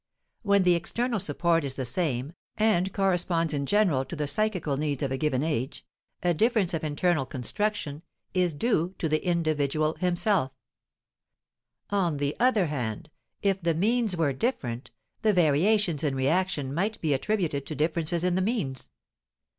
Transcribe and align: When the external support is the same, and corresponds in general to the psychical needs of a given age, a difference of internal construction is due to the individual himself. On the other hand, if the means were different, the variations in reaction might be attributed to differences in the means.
When 0.41 0.63
the 0.63 0.73
external 0.73 1.19
support 1.19 1.63
is 1.63 1.75
the 1.75 1.85
same, 1.85 2.33
and 2.57 2.91
corresponds 2.91 3.53
in 3.53 3.67
general 3.67 4.03
to 4.05 4.15
the 4.15 4.25
psychical 4.25 4.75
needs 4.75 5.03
of 5.03 5.11
a 5.11 5.17
given 5.19 5.43
age, 5.43 5.85
a 6.23 6.33
difference 6.33 6.73
of 6.73 6.83
internal 6.83 7.23
construction 7.27 8.01
is 8.33 8.55
due 8.55 8.95
to 8.97 9.07
the 9.07 9.23
individual 9.23 9.93
himself. 9.99 10.53
On 11.91 12.17
the 12.17 12.35
other 12.39 12.65
hand, 12.65 13.11
if 13.43 13.61
the 13.61 13.75
means 13.75 14.17
were 14.17 14.33
different, 14.33 14.89
the 15.21 15.33
variations 15.33 16.03
in 16.03 16.15
reaction 16.15 16.73
might 16.73 16.99
be 16.99 17.13
attributed 17.13 17.67
to 17.67 17.75
differences 17.75 18.23
in 18.23 18.33
the 18.33 18.41
means. 18.41 18.89